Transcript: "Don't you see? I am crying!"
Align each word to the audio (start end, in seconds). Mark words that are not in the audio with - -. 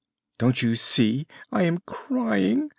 "Don't 0.39 0.63
you 0.63 0.75
see? 0.77 1.27
I 1.51 1.61
am 1.61 1.83
crying!" 1.85 2.69